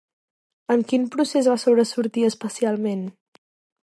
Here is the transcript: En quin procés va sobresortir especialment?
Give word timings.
En 0.75 0.85
quin 0.91 1.03
procés 1.15 1.49
va 1.51 1.57
sobresortir 1.65 2.23
especialment? 2.31 3.05